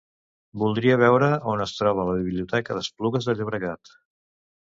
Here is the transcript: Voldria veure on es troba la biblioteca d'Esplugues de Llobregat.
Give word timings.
Voldria 0.61 0.95
veure 1.01 1.27
on 1.51 1.61
es 1.65 1.73
troba 1.81 2.07
la 2.07 2.15
biblioteca 2.23 2.79
d'Esplugues 2.79 3.29
de 3.31 3.37
Llobregat. 3.37 3.95